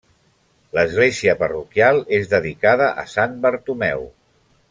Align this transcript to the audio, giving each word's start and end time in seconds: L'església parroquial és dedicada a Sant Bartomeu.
L'església 0.77 1.35
parroquial 1.41 2.01
és 2.21 2.31
dedicada 2.33 2.87
a 3.05 3.07
Sant 3.13 3.39
Bartomeu. 3.45 4.05